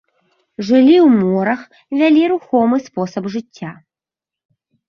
[0.69, 1.61] Жылі ў морах,
[1.99, 3.69] вялі рухомы спосаб жыцця.